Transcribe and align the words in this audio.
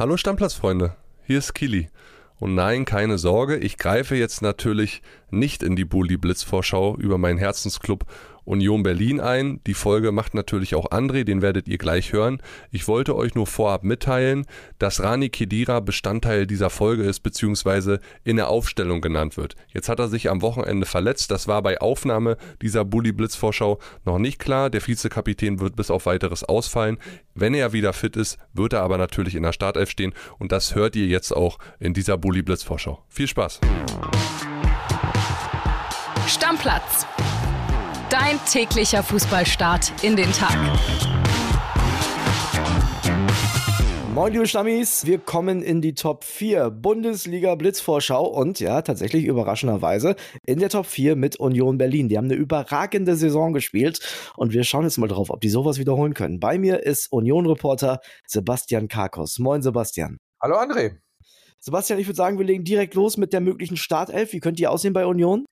Hallo 0.00 0.16
Stammplatzfreunde, 0.16 0.96
hier 1.26 1.36
ist 1.36 1.52
Kili. 1.52 1.90
Und 2.38 2.54
nein, 2.54 2.86
keine 2.86 3.18
Sorge, 3.18 3.58
ich 3.58 3.76
greife 3.76 4.16
jetzt 4.16 4.40
natürlich 4.40 5.02
nicht 5.32 5.62
in 5.62 5.76
die 5.76 5.84
Bully 5.84 6.16
Blitz 6.16 6.42
Vorschau 6.42 6.96
über 6.96 7.18
meinen 7.18 7.38
Herzensclub 7.38 8.06
Union 8.44 8.82
Berlin 8.82 9.20
ein. 9.20 9.60
Die 9.66 9.74
Folge 9.74 10.12
macht 10.12 10.34
natürlich 10.34 10.74
auch 10.74 10.90
André, 10.90 11.24
den 11.24 11.42
werdet 11.42 11.68
ihr 11.68 11.78
gleich 11.78 12.12
hören. 12.12 12.42
Ich 12.70 12.88
wollte 12.88 13.16
euch 13.16 13.34
nur 13.34 13.46
vorab 13.46 13.84
mitteilen, 13.84 14.46
dass 14.78 15.02
Rani 15.02 15.28
Kedira 15.28 15.80
Bestandteil 15.80 16.46
dieser 16.46 16.70
Folge 16.70 17.04
ist, 17.04 17.20
beziehungsweise 17.20 18.00
in 18.24 18.36
der 18.36 18.48
Aufstellung 18.48 19.00
genannt 19.00 19.36
wird. 19.36 19.54
Jetzt 19.68 19.88
hat 19.88 20.00
er 20.00 20.08
sich 20.08 20.30
am 20.30 20.42
Wochenende 20.42 20.86
verletzt. 20.86 21.30
Das 21.30 21.48
war 21.48 21.62
bei 21.62 21.80
Aufnahme 21.80 22.36
dieser 22.62 22.84
Bully 22.84 23.12
Blitz 23.12 23.36
Vorschau 23.36 23.78
noch 24.04 24.18
nicht 24.18 24.38
klar. 24.38 24.68
Der 24.68 24.86
Vizekapitän 24.86 25.60
wird 25.60 25.76
bis 25.76 25.90
auf 25.90 26.06
weiteres 26.06 26.42
ausfallen. 26.42 26.98
Wenn 27.34 27.54
er 27.54 27.72
wieder 27.72 27.92
fit 27.92 28.16
ist, 28.16 28.38
wird 28.52 28.72
er 28.72 28.82
aber 28.82 28.98
natürlich 28.98 29.34
in 29.34 29.44
der 29.44 29.52
Startelf 29.52 29.90
stehen 29.90 30.12
und 30.38 30.50
das 30.52 30.74
hört 30.74 30.96
ihr 30.96 31.06
jetzt 31.06 31.34
auch 31.34 31.58
in 31.78 31.94
dieser 31.94 32.18
Bully 32.18 32.42
Blitz 32.42 32.62
Vorschau. 32.62 33.04
Viel 33.08 33.28
Spaß! 33.28 33.60
Stammplatz 36.30 37.06
Dein 38.08 38.38
täglicher 38.48 39.02
Fußballstart 39.02 40.04
in 40.04 40.14
den 40.14 40.30
Tag. 40.30 40.56
Moin, 44.14 44.32
liebe 44.32 44.46
Stammis, 44.46 45.06
wir 45.06 45.18
kommen 45.18 45.60
in 45.60 45.82
die 45.82 45.94
Top 45.94 46.22
4 46.22 46.70
Bundesliga 46.70 47.56
Blitzvorschau 47.56 48.24
und 48.24 48.60
ja, 48.60 48.80
tatsächlich 48.82 49.24
überraschenderweise 49.24 50.14
in 50.46 50.60
der 50.60 50.68
Top 50.68 50.86
4 50.86 51.16
mit 51.16 51.34
Union 51.34 51.78
Berlin. 51.78 52.08
Die 52.08 52.16
haben 52.16 52.26
eine 52.26 52.34
überragende 52.34 53.16
Saison 53.16 53.52
gespielt 53.52 53.98
und 54.36 54.52
wir 54.52 54.62
schauen 54.62 54.84
jetzt 54.84 54.98
mal 54.98 55.08
drauf, 55.08 55.30
ob 55.30 55.40
die 55.40 55.48
sowas 55.48 55.80
wiederholen 55.80 56.14
können. 56.14 56.38
Bei 56.38 56.58
mir 56.58 56.84
ist 56.84 57.10
Union-Reporter 57.10 57.98
Sebastian 58.28 58.86
Karkos. 58.86 59.40
Moin, 59.40 59.62
Sebastian. 59.62 60.18
Hallo, 60.40 60.54
André. 60.58 60.98
Sebastian, 61.58 61.98
ich 61.98 62.06
würde 62.06 62.16
sagen, 62.16 62.38
wir 62.38 62.46
legen 62.46 62.62
direkt 62.62 62.94
los 62.94 63.16
mit 63.16 63.32
der 63.32 63.40
möglichen 63.40 63.76
Startelf. 63.76 64.32
Wie 64.32 64.38
könnt 64.38 64.60
ihr 64.60 64.70
aussehen 64.70 64.92
bei 64.92 65.04
Union? 65.06 65.44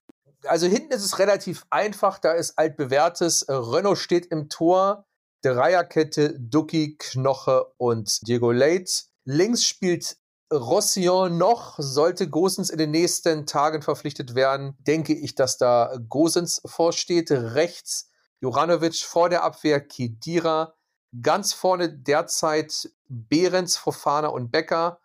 Also 0.44 0.66
hinten 0.66 0.92
ist 0.92 1.04
es 1.04 1.18
relativ 1.18 1.66
einfach, 1.70 2.18
da 2.18 2.32
ist 2.32 2.58
altbewährtes. 2.58 3.42
Äh, 3.42 3.52
Renault 3.52 3.98
steht 3.98 4.26
im 4.26 4.48
Tor, 4.48 5.06
Dreierkette, 5.42 6.38
Ducky, 6.38 6.96
Knoche 6.98 7.66
und 7.76 8.26
Diego 8.26 8.50
Leitz. 8.50 9.10
Links 9.24 9.64
spielt 9.64 10.16
Rossillon 10.52 11.36
noch, 11.36 11.74
sollte 11.78 12.28
Gosens 12.28 12.70
in 12.70 12.78
den 12.78 12.90
nächsten 12.90 13.46
Tagen 13.46 13.82
verpflichtet 13.82 14.34
werden, 14.34 14.76
denke 14.80 15.12
ich, 15.14 15.34
dass 15.34 15.58
da 15.58 15.94
Gosens 16.08 16.62
vorsteht. 16.64 17.30
Rechts 17.30 18.10
Juranovic 18.40 18.96
vor 18.96 19.28
der 19.28 19.44
Abwehr, 19.44 19.80
Kidira. 19.80 20.74
Ganz 21.22 21.52
vorne 21.52 21.90
derzeit 21.92 22.90
Behrens, 23.08 23.76
Fofana 23.76 24.28
und 24.28 24.50
Becker. 24.50 25.00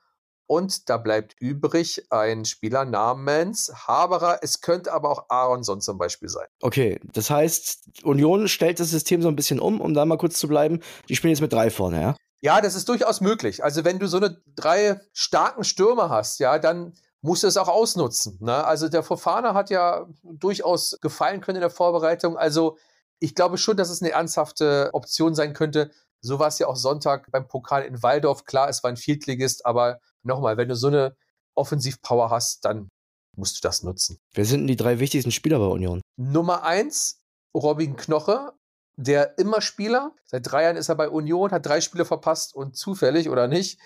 Und 0.47 0.89
da 0.89 0.97
bleibt 0.97 1.36
übrig 1.39 2.05
ein 2.09 2.45
Spieler 2.45 2.86
namens 2.86 3.72
Haberer. 3.88 4.39
Es 4.41 4.61
könnte 4.61 4.91
aber 4.91 5.09
auch 5.09 5.25
Aronson 5.30 5.81
zum 5.81 5.97
Beispiel 5.97 6.30
sein. 6.30 6.47
Okay, 6.61 7.00
das 7.13 7.30
heißt, 7.30 8.03
Union 8.03 8.47
stellt 8.47 8.80
das 8.80 8.89
System 8.89 9.22
so 9.22 9.30
ein 9.30 9.35
bisschen 9.35 9.59
um, 9.59 9.80
um 9.81 9.94
da 9.94 10.05
mal 10.05 10.17
kurz 10.17 10.38
zu 10.38 10.47
bleiben. 10.47 10.81
Die 11.09 11.16
spielen 11.16 11.31
jetzt 11.31 11.41
mit 11.41 11.53
drei 11.53 11.69
vorne, 11.69 12.02
ja? 12.02 12.16
Ja, 12.41 12.59
das 12.59 12.75
ist 12.75 12.89
durchaus 12.89 13.22
möglich. 13.22 13.63
Also 13.63 13.85
wenn 13.85 14.00
du 14.00 14.08
so 14.08 14.17
eine 14.17 14.41
drei 14.55 15.00
starken 15.13 15.63
Stürmer 15.63 16.09
hast, 16.09 16.39
ja, 16.39 16.59
dann 16.59 16.94
musst 17.22 17.44
du 17.44 17.47
es 17.47 17.55
auch 17.55 17.69
ausnutzen. 17.69 18.38
Ne? 18.41 18.66
Also 18.66 18.89
der 18.89 19.02
Fofana 19.02 19.53
hat 19.53 19.69
ja 19.69 20.05
durchaus 20.23 20.97
gefallen 21.02 21.39
können 21.39 21.55
in 21.55 21.61
der 21.61 21.69
Vorbereitung. 21.69 22.38
Also 22.38 22.78
ich 23.19 23.33
glaube 23.33 23.57
schon, 23.57 23.78
dass 23.78 23.89
es 23.89 24.02
eine 24.02 24.11
ernsthafte 24.11 24.89
Option 24.91 25.33
sein 25.33 25.53
könnte. 25.53 25.91
So 26.19 26.38
war 26.38 26.50
es 26.50 26.59
ja 26.59 26.67
auch 26.67 26.75
Sonntag 26.75 27.31
beim 27.31 27.47
Pokal 27.47 27.83
in 27.83 28.03
Waldorf. 28.03 28.44
Klar, 28.44 28.67
es 28.67 28.83
war 28.83 28.89
ein 28.89 28.97
Viertligist, 28.97 29.66
aber 29.66 30.02
nochmal, 30.23 30.57
wenn 30.57 30.69
du 30.69 30.75
so 30.75 30.88
eine 30.88 31.16
Offensivpower 31.55 32.29
hast, 32.29 32.66
dann 32.66 32.89
musst 33.35 33.57
du 33.57 33.67
das 33.67 33.83
nutzen. 33.83 34.17
Wer 34.33 34.45
sind 34.45 34.61
denn 34.61 34.67
die 34.67 34.75
drei 34.75 34.99
wichtigsten 34.99 35.31
Spieler 35.31 35.59
bei 35.59 35.66
Union? 35.66 36.02
Nummer 36.17 36.63
eins, 36.63 37.21
Robin 37.56 37.95
Knoche, 37.95 38.53
der 38.95 39.38
immer 39.38 39.61
Spieler. 39.61 40.13
Seit 40.25 40.51
drei 40.51 40.63
Jahren 40.63 40.78
ist 40.78 40.89
er 40.89 40.95
bei 40.95 41.09
Union, 41.09 41.51
hat 41.51 41.66
drei 41.66 41.81
Spiele 41.81 42.06
verpasst 42.06 42.56
und 42.56 42.78
zufällig 42.78 43.29
oder 43.29 43.47
nicht, 43.47 43.79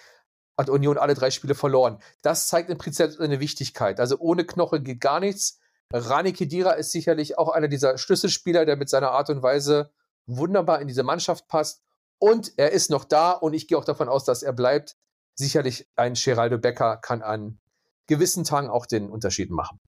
hat 0.57 0.69
Union 0.69 0.97
alle 0.97 1.13
drei 1.13 1.31
Spiele 1.31 1.55
verloren. 1.55 2.01
Das 2.21 2.47
zeigt 2.47 2.69
im 2.69 2.77
Prinzip 2.77 3.11
seine 3.11 3.39
Wichtigkeit. 3.39 3.99
Also 3.99 4.17
ohne 4.19 4.45
Knoche 4.45 4.81
geht 4.81 4.99
gar 4.99 5.19
nichts. 5.19 5.59
Rani 5.93 6.33
Kedira 6.33 6.71
ist 6.71 6.91
sicherlich 6.91 7.37
auch 7.37 7.49
einer 7.49 7.69
dieser 7.69 7.97
Schlüsselspieler, 7.97 8.65
der 8.65 8.75
mit 8.75 8.89
seiner 8.89 9.11
Art 9.11 9.29
und 9.29 9.41
Weise 9.41 9.91
wunderbar 10.25 10.81
in 10.81 10.87
diese 10.87 11.03
Mannschaft 11.03 11.47
passt. 11.47 11.81
Und 12.19 12.53
er 12.57 12.71
ist 12.71 12.89
noch 12.89 13.05
da 13.05 13.31
und 13.31 13.53
ich 13.53 13.67
gehe 13.67 13.77
auch 13.77 13.85
davon 13.85 14.09
aus, 14.09 14.25
dass 14.25 14.43
er 14.43 14.51
bleibt 14.51 14.97
sicherlich 15.37 15.87
ein 15.95 16.15
Geraldo 16.15 16.57
Becker 16.57 16.97
kann 16.97 17.21
an 17.21 17.59
gewissen 18.07 18.43
Tagen 18.43 18.69
auch 18.69 18.85
den 18.85 19.09
Unterschied 19.09 19.51
machen. 19.51 19.79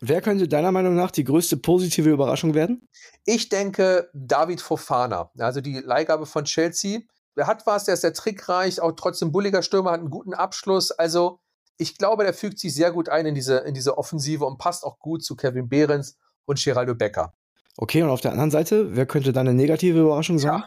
Wer 0.00 0.20
könnte 0.20 0.48
deiner 0.48 0.72
Meinung 0.72 0.96
nach 0.96 1.12
die 1.12 1.22
größte 1.22 1.56
positive 1.56 2.10
Überraschung 2.10 2.54
werden? 2.54 2.88
Ich 3.24 3.48
denke 3.50 4.10
David 4.12 4.60
Fofana, 4.60 5.30
also 5.38 5.60
die 5.60 5.78
Leihgabe 5.78 6.26
von 6.26 6.44
Chelsea. 6.44 7.00
Der 7.36 7.46
hat 7.46 7.66
was, 7.66 7.84
der 7.84 7.94
ist 7.94 8.00
sehr 8.00 8.12
trickreich, 8.12 8.80
auch 8.80 8.92
trotzdem 8.92 9.30
bulliger 9.30 9.62
Stürmer, 9.62 9.92
hat 9.92 10.00
einen 10.00 10.10
guten 10.10 10.34
Abschluss. 10.34 10.90
Also 10.90 11.38
ich 11.78 11.98
glaube, 11.98 12.24
der 12.24 12.34
fügt 12.34 12.58
sich 12.58 12.74
sehr 12.74 12.90
gut 12.90 13.08
ein 13.08 13.26
in 13.26 13.34
diese, 13.34 13.58
in 13.58 13.74
diese 13.74 13.96
Offensive 13.96 14.44
und 14.44 14.58
passt 14.58 14.84
auch 14.84 14.98
gut 14.98 15.24
zu 15.24 15.36
Kevin 15.36 15.68
Behrens 15.68 16.16
und 16.46 16.62
Geraldo 16.62 16.94
Becker. 16.94 17.32
Okay, 17.76 18.02
und 18.02 18.10
auf 18.10 18.20
der 18.20 18.32
anderen 18.32 18.50
Seite, 18.50 18.96
wer 18.96 19.06
könnte 19.06 19.32
deine 19.32 19.54
negative 19.54 20.00
Überraschung 20.00 20.38
sein? 20.38 20.52
Ja, 20.52 20.66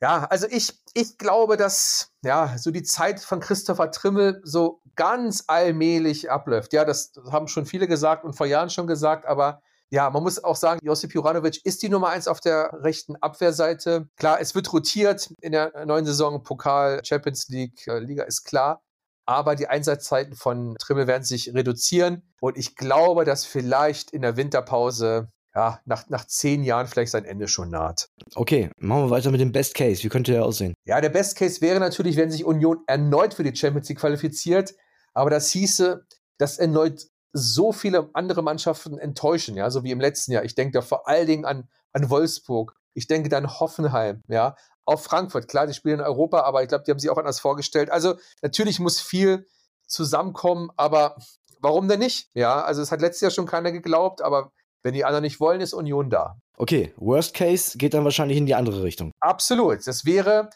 ja, 0.00 0.24
also 0.24 0.46
ich, 0.48 0.72
ich 0.94 1.18
glaube, 1.18 1.56
dass 1.56 2.10
ja 2.22 2.56
so 2.58 2.70
die 2.70 2.82
Zeit 2.82 3.20
von 3.20 3.40
Christopher 3.40 3.90
Trimmel 3.90 4.40
so 4.44 4.80
ganz 4.96 5.44
allmählich 5.46 6.30
abläuft. 6.30 6.72
Ja, 6.72 6.84
das 6.84 7.12
haben 7.30 7.48
schon 7.48 7.66
viele 7.66 7.86
gesagt 7.86 8.24
und 8.24 8.34
vor 8.34 8.46
Jahren 8.46 8.70
schon 8.70 8.86
gesagt, 8.86 9.26
aber 9.26 9.62
ja, 9.90 10.08
man 10.08 10.22
muss 10.22 10.42
auch 10.42 10.56
sagen, 10.56 10.78
Josip 10.84 11.12
Juranovic 11.12 11.64
ist 11.64 11.82
die 11.82 11.88
Nummer 11.88 12.10
eins 12.10 12.28
auf 12.28 12.40
der 12.40 12.70
rechten 12.82 13.16
Abwehrseite. 13.16 14.08
Klar, 14.16 14.40
es 14.40 14.54
wird 14.54 14.72
rotiert 14.72 15.34
in 15.40 15.52
der 15.52 15.84
neuen 15.84 16.06
Saison, 16.06 16.42
Pokal, 16.44 17.00
Champions 17.04 17.48
League, 17.48 17.86
äh, 17.88 17.98
Liga 17.98 18.22
ist 18.22 18.44
klar. 18.44 18.82
Aber 19.26 19.56
die 19.56 19.66
Einsatzzeiten 19.66 20.34
von 20.34 20.76
Trimmel 20.78 21.06
werden 21.06 21.24
sich 21.24 21.52
reduzieren. 21.52 22.22
Und 22.40 22.56
ich 22.56 22.76
glaube, 22.76 23.24
dass 23.24 23.44
vielleicht 23.44 24.12
in 24.12 24.22
der 24.22 24.36
Winterpause 24.36 25.28
ja, 25.54 25.80
nach, 25.84 26.08
nach 26.08 26.24
zehn 26.26 26.62
Jahren 26.62 26.86
vielleicht 26.86 27.12
sein 27.12 27.24
Ende 27.24 27.48
schon 27.48 27.70
naht. 27.70 28.08
Okay, 28.34 28.70
machen 28.78 29.04
wir 29.04 29.10
weiter 29.10 29.30
mit 29.30 29.40
dem 29.40 29.52
Best 29.52 29.74
Case. 29.74 30.02
Wie 30.04 30.08
könnte 30.08 30.32
der 30.32 30.44
aussehen? 30.44 30.74
Ja, 30.84 31.00
der 31.00 31.08
Best 31.08 31.36
Case 31.36 31.60
wäre 31.60 31.80
natürlich, 31.80 32.16
wenn 32.16 32.30
sich 32.30 32.44
Union 32.44 32.78
erneut 32.86 33.34
für 33.34 33.42
die 33.42 33.54
Champions 33.54 33.88
League 33.88 33.98
qualifiziert. 33.98 34.74
Aber 35.12 35.30
das 35.30 35.50
hieße, 35.50 36.06
dass 36.38 36.58
erneut 36.58 37.08
so 37.32 37.72
viele 37.72 38.10
andere 38.12 38.42
Mannschaften 38.42 38.98
enttäuschen, 38.98 39.56
ja, 39.56 39.70
so 39.70 39.84
wie 39.84 39.90
im 39.90 40.00
letzten 40.00 40.32
Jahr. 40.32 40.44
Ich 40.44 40.54
denke 40.54 40.72
da 40.72 40.82
vor 40.82 41.08
allen 41.08 41.26
Dingen 41.26 41.44
an, 41.44 41.68
an 41.92 42.10
Wolfsburg. 42.10 42.74
Ich 42.94 43.06
denke 43.06 43.28
dann 43.28 43.60
Hoffenheim, 43.60 44.22
ja, 44.28 44.56
auf 44.84 45.04
Frankfurt. 45.04 45.48
Klar, 45.48 45.66
die 45.66 45.74
spielen 45.74 46.00
in 46.00 46.04
Europa, 46.04 46.40
aber 46.42 46.62
ich 46.62 46.68
glaube, 46.68 46.84
die 46.84 46.90
haben 46.90 46.98
sich 46.98 47.10
auch 47.10 47.18
anders 47.18 47.40
vorgestellt. 47.40 47.90
Also 47.90 48.16
natürlich 48.42 48.80
muss 48.80 49.00
viel 49.00 49.46
zusammenkommen, 49.86 50.70
aber 50.76 51.16
warum 51.60 51.88
denn 51.88 52.00
nicht? 52.00 52.28
Ja, 52.34 52.62
also 52.62 52.82
es 52.82 52.90
hat 52.90 53.00
letztes 53.00 53.20
Jahr 53.20 53.30
schon 53.30 53.46
keiner 53.46 53.70
geglaubt, 53.70 54.22
aber 54.22 54.52
wenn 54.82 54.94
die 54.94 55.04
anderen 55.04 55.22
nicht 55.22 55.40
wollen, 55.40 55.60
ist 55.60 55.74
Union 55.74 56.10
da. 56.10 56.36
Okay, 56.56 56.92
Worst 56.96 57.34
Case 57.34 57.78
geht 57.78 57.94
dann 57.94 58.04
wahrscheinlich 58.04 58.38
in 58.38 58.46
die 58.46 58.54
andere 58.54 58.82
Richtung. 58.82 59.12
Absolut. 59.20 59.86
Das 59.86 60.04
wäre 60.04 60.50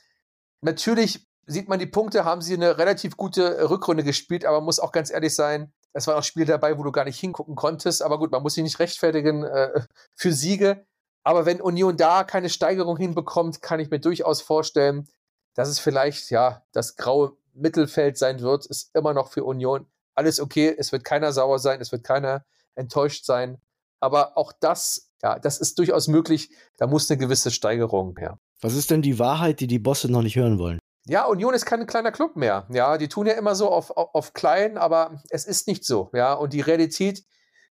natürlich, 0.61 1.27
sieht 1.47 1.69
man 1.69 1.79
die 1.79 1.87
Punkte, 1.87 2.25
haben 2.25 2.43
sie 2.43 2.55
eine 2.55 2.79
relativ 2.79 3.17
gute 3.17 3.71
Rückrunde 3.71 4.05
gespielt, 4.05 4.45
aber 4.45 4.59
man 4.59 4.67
muss 4.67 4.81
auch 4.81 4.93
ganz 4.93 5.11
ehrlich 5.11 5.35
sein, 5.35 5.73
es 5.95 6.07
waren 6.09 6.19
auch 6.19 6.25
Spiele 6.25 6.47
dabei, 6.47 6.77
wo 6.77 6.83
du 6.83 6.93
gar 6.93 7.05
nicht 7.05 7.21
hingucken 7.21 7.55
konntest. 7.55 8.03
Aber 8.03 8.19
gut, 8.19 8.33
man 8.33 8.43
muss 8.43 8.55
sich 8.55 8.65
nicht 8.65 8.81
rechtfertigen 8.81 9.45
äh, 9.45 9.81
für 10.15 10.33
Siege. 10.33 10.85
Aber 11.23 11.47
wenn 11.47 11.61
Union 11.61 11.97
da 11.97 12.25
keine 12.25 12.51
Steigerung 12.51 12.97
hinbekommt, 12.97 13.63
kann 13.63 13.81
ich 13.81 13.91
mir 13.91 14.01
durchaus 14.01 14.43
vorstellen, 14.43 15.09
dass 15.55 15.69
es 15.69 15.79
vielleicht 15.79 16.31
ja 16.31 16.65
das 16.73 16.97
graue 16.97 17.37
Mittelfeld 17.55 18.19
sein 18.19 18.41
wird. 18.41 18.67
Ist 18.67 18.91
immer 18.95 19.15
noch 19.15 19.31
für 19.31 19.45
Union 19.45 19.87
alles 20.17 20.41
okay. 20.41 20.75
Es 20.77 20.91
wird 20.91 21.05
keiner 21.05 21.33
sauer 21.33 21.61
sein, 21.61 21.81
es 21.81 21.93
wird 21.93 22.03
keiner 22.03 22.45
enttäuscht 22.75 23.25
sein. 23.25 23.59
Aber 24.01 24.37
auch 24.37 24.53
das, 24.61 25.11
ja, 25.23 25.39
das 25.39 25.59
ist 25.59 25.79
durchaus 25.79 26.09
möglich. 26.09 26.51
Da 26.77 26.87
muss 26.87 27.11
eine 27.11 27.19
gewisse 27.19 27.51
Steigerung 27.51 28.17
her. 28.19 28.39
Was 28.61 28.75
ist 28.75 28.91
denn 28.91 29.03
die 29.03 29.19
Wahrheit, 29.19 29.61
die 29.61 29.67
die 29.67 29.79
Bosse 29.79 30.11
noch 30.11 30.23
nicht 30.23 30.37
hören 30.37 30.59
wollen? 30.59 30.79
Ja, 31.07 31.27
Union 31.27 31.53
ist 31.53 31.67
kein 31.67 31.87
kleiner 31.87 32.13
Club 32.13 32.35
mehr. 32.35 32.67
Ja, 32.71 32.97
die 32.97 33.09
tun 33.09 33.27
ja 33.27 33.35
immer 33.35 33.55
so 33.55 33.69
auf, 33.69 33.91
auf, 33.91 34.15
auf 34.15 34.33
klein, 34.33 34.79
aber 34.79 35.21
es 35.29 35.45
ist 35.45 35.69
nicht 35.69 35.85
so. 35.85 36.11
Ja, 36.15 36.33
und 36.33 36.55
die 36.55 36.63
Realität 36.63 37.25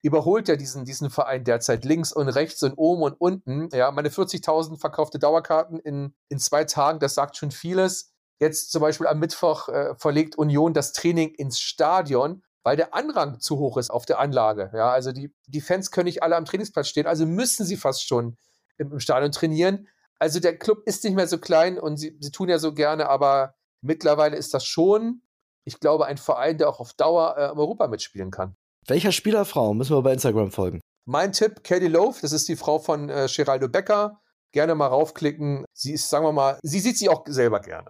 überholt 0.01 0.47
ja 0.47 0.55
diesen, 0.55 0.85
diesen 0.85 1.09
Verein 1.09 1.43
derzeit 1.43 1.85
links 1.85 2.11
und 2.11 2.27
rechts 2.29 2.63
und 2.63 2.73
oben 2.73 3.03
und 3.03 3.19
unten. 3.19 3.69
Ja, 3.71 3.91
meine 3.91 4.09
40.000 4.09 4.79
verkaufte 4.79 5.19
Dauerkarten 5.19 5.79
in, 5.79 6.15
in 6.29 6.39
zwei 6.39 6.63
Tagen, 6.63 6.99
das 6.99 7.15
sagt 7.15 7.37
schon 7.37 7.51
vieles. 7.51 8.13
Jetzt 8.39 8.71
zum 8.71 8.81
Beispiel 8.81 9.07
am 9.07 9.19
Mittwoch 9.19 9.67
äh, 9.67 9.95
verlegt 9.95 10.37
Union 10.37 10.73
das 10.73 10.93
Training 10.93 11.33
ins 11.35 11.59
Stadion 11.59 12.41
weil 12.63 12.75
der 12.75 12.93
Anrang 12.93 13.39
zu 13.39 13.57
hoch 13.57 13.77
ist 13.77 13.89
auf 13.89 14.05
der 14.05 14.19
Anlage. 14.19 14.71
Ja, 14.73 14.91
also 14.91 15.11
die, 15.11 15.33
die 15.47 15.61
Fans 15.61 15.91
können 15.91 16.05
nicht 16.05 16.23
alle 16.23 16.35
am 16.35 16.45
Trainingsplatz 16.45 16.87
stehen, 16.87 17.07
also 17.07 17.25
müssen 17.25 17.65
sie 17.65 17.77
fast 17.77 18.07
schon 18.07 18.37
im, 18.77 18.91
im 18.91 18.99
Stadion 18.99 19.31
trainieren. 19.31 19.87
Also 20.19 20.39
der 20.39 20.57
Club 20.57 20.83
ist 20.85 21.03
nicht 21.03 21.15
mehr 21.15 21.27
so 21.27 21.37
klein 21.37 21.79
und 21.79 21.97
sie, 21.97 22.17
sie 22.19 22.31
tun 22.31 22.49
ja 22.49 22.59
so 22.59 22.73
gerne, 22.73 23.07
aber 23.07 23.55
mittlerweile 23.81 24.35
ist 24.35 24.53
das 24.53 24.65
schon, 24.65 25.21
ich 25.63 25.79
glaube, 25.79 26.05
ein 26.05 26.17
Verein, 26.17 26.57
der 26.57 26.69
auch 26.69 26.79
auf 26.79 26.93
Dauer 26.93 27.35
äh, 27.37 27.51
im 27.51 27.59
Europa 27.59 27.87
mitspielen 27.87 28.31
kann. 28.31 28.55
Welcher 28.87 29.11
Spielerfrau 29.11 29.73
müssen 29.73 29.95
wir 29.95 30.01
bei 30.01 30.13
Instagram 30.13 30.51
folgen? 30.51 30.81
Mein 31.05 31.31
Tipp, 31.31 31.63
Katie 31.63 31.87
Loaf, 31.87 32.21
das 32.21 32.33
ist 32.33 32.47
die 32.47 32.55
Frau 32.55 32.79
von 32.79 33.09
äh, 33.09 33.27
Geraldo 33.33 33.69
Becker. 33.69 34.21
Gerne 34.51 34.73
mal 34.73 34.87
raufklicken. 34.87 35.65
Sie 35.73 35.93
ist, 35.93 36.09
sagen 36.09 36.25
wir 36.25 36.31
mal, 36.31 36.59
sie 36.63 36.79
sieht 36.79 36.97
sich 36.97 37.09
auch 37.09 37.23
selber 37.27 37.59
gerne. 37.59 37.89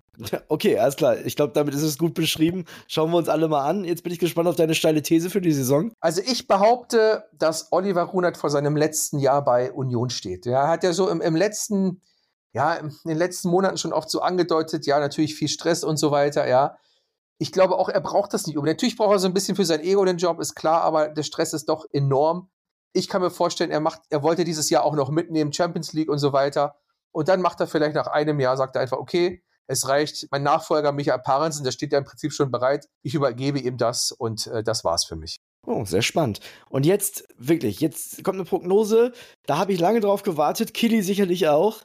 Okay, 0.50 0.78
alles 0.78 0.98
klar. 0.98 1.18
Ich 1.18 1.38
glaube, 1.38 1.54
damit 1.54 1.74
ist 1.74 1.84
es 1.84 1.98
gut 1.98 2.14
beschrieben. 2.14 2.66
Schauen 2.88 3.12
wir 3.12 3.18
uns 3.18 3.30
alle 3.30 3.48
mal 3.48 3.66
an. 3.66 3.86
Jetzt 3.86 4.04
bin 4.04 4.12
ich 4.12 4.20
gespannt 4.20 4.50
auf 4.50 4.58
deine 4.58 4.76
steile 4.76 5.02
These 5.02 5.30
für 5.30 5.40
die 5.40 5.54
Saison. 5.54 5.94
Also 6.02 6.22
ich 6.22 6.48
behaupte, 6.48 7.24
dass 7.32 7.72
Oliver 7.72 8.04
Runert 8.04 8.36
vor 8.36 8.50
seinem 8.50 8.76
letzten 8.76 9.20
Jahr 9.20 9.44
bei 9.44 9.72
Union 9.72 10.10
steht. 10.10 10.46
Er 10.46 10.68
hat 10.68 10.84
ja 10.84 10.92
so 10.92 11.10
im, 11.10 11.22
im 11.22 11.36
letzten, 11.38 12.02
ja, 12.52 12.74
in 12.74 12.92
den 13.06 13.18
letzten 13.18 13.50
Monaten 13.50 13.78
schon 13.78 13.94
oft 13.94 14.10
so 14.10 14.20
angedeutet, 14.22 14.86
ja, 14.86 15.00
natürlich 15.00 15.36
viel 15.36 15.48
Stress 15.48 15.86
und 15.86 15.96
so 15.96 16.12
weiter, 16.12 16.48
ja. 16.48 16.76
Ich 17.38 17.54
glaube 17.54 17.78
auch, 17.78 17.88
er 17.88 18.02
braucht 18.02 18.34
das 18.34 18.48
nicht 18.48 18.58
unbedingt. 18.58 18.80
Natürlich 18.80 18.98
braucht 18.98 19.14
er 19.14 19.20
so 19.20 19.28
ein 19.28 19.34
bisschen 19.34 19.56
für 19.56 19.64
sein 19.64 19.80
Ego 19.80 20.04
den 20.04 20.18
Job, 20.18 20.42
ist 20.42 20.56
klar, 20.56 20.82
aber 20.82 21.08
der 21.08 21.24
Stress 21.24 21.54
ist 21.54 21.70
doch 21.70 21.86
enorm. 21.94 22.50
Ich 22.94 23.08
kann 23.08 23.22
mir 23.22 23.30
vorstellen, 23.30 23.72
er 23.72 23.80
macht, 23.80 24.02
er 24.10 24.24
wollte 24.24 24.44
dieses 24.44 24.70
Jahr 24.70 24.84
auch 24.84 24.96
noch 24.96 25.10
mitnehmen, 25.10 25.54
Champions 25.54 25.94
League 25.94 26.10
und 26.10 26.20
so 26.20 26.34
weiter. 26.34 26.76
Und 27.12 27.28
dann 27.28 27.42
macht 27.42 27.60
er 27.60 27.68
vielleicht 27.68 27.96
nach 27.96 28.08
einem 28.08 28.40
Jahr, 28.40 28.58
sagt 28.58 28.76
er 28.76 28.82
einfach, 28.82 28.98
okay, 28.98 29.44
es 29.68 29.88
reicht, 29.88 30.28
mein 30.32 30.42
Nachfolger 30.42 30.92
Michael 30.92 31.20
Parensen, 31.20 31.64
der 31.64 31.72
steht 31.72 31.92
ja 31.92 32.00
im 32.00 32.04
Prinzip 32.04 32.34
schon 32.34 32.50
bereit. 32.50 32.88
Ich 33.04 33.14
übergebe 33.14 33.60
ihm 33.60 33.78
das 33.78 34.12
und 34.12 34.48
äh, 34.48 34.64
das 34.64 34.84
war's 34.84 35.06
für 35.06 35.16
mich. 35.16 35.38
Oh, 35.68 35.86
sehr 35.86 36.02
spannend. 36.02 36.40
Und 36.70 36.86
jetzt, 36.88 37.28
wirklich, 37.38 37.80
jetzt 37.80 38.24
kommt 38.24 38.38
eine 38.38 38.46
Prognose. 38.46 39.12
Da 39.46 39.58
habe 39.60 39.72
ich 39.72 39.80
lange 39.80 40.00
drauf 40.00 40.24
gewartet. 40.24 40.74
Kili 40.74 41.04
sicherlich 41.04 41.48
auch. 41.48 41.82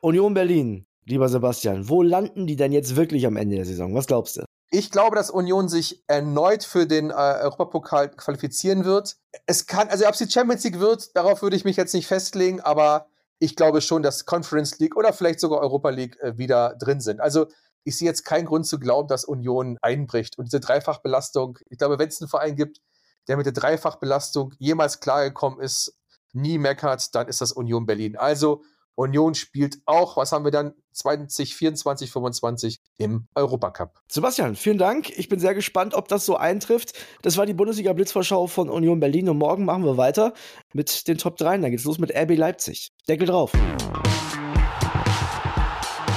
Union 0.00 0.34
Berlin, 0.34 0.86
lieber 1.06 1.28
Sebastian, 1.28 1.88
wo 1.88 2.02
landen 2.02 2.46
die 2.46 2.54
denn 2.54 2.70
jetzt 2.70 2.94
wirklich 2.94 3.26
am 3.26 3.36
Ende 3.36 3.56
der 3.56 3.64
Saison? 3.64 3.94
Was 3.94 4.06
glaubst 4.06 4.36
du? 4.36 4.44
Ich 4.70 4.90
glaube, 4.90 5.16
dass 5.16 5.30
Union 5.30 5.68
sich 5.68 6.04
erneut 6.08 6.62
für 6.62 6.86
den 6.86 7.10
äh, 7.10 7.14
Europapokal 7.14 8.10
qualifizieren 8.10 8.84
wird. 8.84 9.16
Es 9.46 9.66
kann, 9.66 9.88
also 9.88 10.06
ob 10.06 10.12
es 10.12 10.18
die 10.18 10.30
Champions 10.30 10.62
League 10.64 10.78
wird, 10.78 11.16
darauf 11.16 11.40
würde 11.40 11.56
ich 11.56 11.64
mich 11.64 11.76
jetzt 11.76 11.94
nicht 11.94 12.06
festlegen, 12.06 12.60
aber 12.60 13.06
ich 13.38 13.56
glaube 13.56 13.80
schon, 13.80 14.02
dass 14.02 14.26
Conference 14.26 14.78
League 14.78 14.96
oder 14.96 15.12
vielleicht 15.12 15.40
sogar 15.40 15.60
Europa 15.60 15.88
League 15.90 16.18
äh, 16.20 16.36
wieder 16.36 16.76
drin 16.78 17.00
sind. 17.00 17.20
Also 17.20 17.46
ich 17.84 17.96
sehe 17.96 18.06
jetzt 18.06 18.24
keinen 18.24 18.44
Grund 18.44 18.66
zu 18.66 18.78
glauben, 18.78 19.08
dass 19.08 19.24
Union 19.24 19.78
einbricht. 19.80 20.36
Und 20.36 20.46
diese 20.46 20.60
Dreifachbelastung, 20.60 21.58
ich 21.70 21.78
glaube, 21.78 21.98
wenn 21.98 22.08
es 22.08 22.20
einen 22.20 22.28
Verein 22.28 22.56
gibt, 22.56 22.82
der 23.28 23.36
mit 23.36 23.46
der 23.46 23.52
Dreifachbelastung 23.52 24.54
jemals 24.58 25.00
klargekommen 25.00 25.60
ist, 25.60 25.98
nie 26.32 26.58
meckert, 26.58 27.14
dann 27.14 27.28
ist 27.28 27.40
das 27.40 27.52
Union 27.52 27.86
Berlin. 27.86 28.16
Also 28.16 28.62
Union 28.98 29.34
spielt 29.34 29.78
auch, 29.86 30.16
was 30.16 30.32
haben 30.32 30.44
wir 30.44 30.50
dann, 30.50 30.74
2024, 30.92 32.10
25 32.10 32.80
im 32.98 33.28
Europacup. 33.36 33.94
Sebastian, 34.08 34.56
vielen 34.56 34.78
Dank. 34.78 35.16
Ich 35.16 35.28
bin 35.28 35.38
sehr 35.38 35.54
gespannt, 35.54 35.94
ob 35.94 36.08
das 36.08 36.26
so 36.26 36.36
eintrifft. 36.36 36.94
Das 37.22 37.36
war 37.36 37.46
die 37.46 37.54
Bundesliga 37.54 37.92
Blitzvorschau 37.92 38.48
von 38.48 38.68
Union 38.68 38.98
Berlin 38.98 39.28
und 39.28 39.38
morgen 39.38 39.64
machen 39.64 39.84
wir 39.84 39.96
weiter 39.96 40.34
mit 40.74 41.06
den 41.06 41.16
Top 41.16 41.36
3. 41.36 41.58
Dann 41.58 41.70
geht's 41.70 41.84
los 41.84 41.98
mit 41.98 42.12
RB 42.12 42.36
Leipzig. 42.36 42.92
Deckel 43.08 43.28
drauf. 43.28 43.52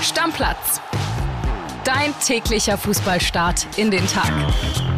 Stammplatz. 0.01 0.81
Dein 1.83 2.16
täglicher 2.19 2.80
Fußballstart 2.80 3.78
in 3.78 3.92
den 3.92 4.06
Tag. 4.07 4.91